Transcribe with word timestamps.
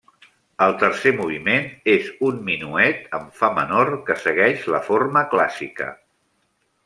El 0.67 0.71
tercer 0.83 1.11
moviment 1.17 1.67
és 1.95 2.07
un 2.29 2.39
minuet 2.47 3.05
en 3.19 3.27
fa 3.43 3.51
menor 3.59 3.93
que 4.09 4.17
segueix 4.23 4.67
la 4.77 4.81
forma 4.89 5.25
clàssica. 5.35 5.91